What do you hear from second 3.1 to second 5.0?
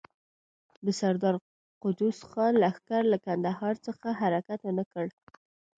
له کندهار څخه حرکت ونه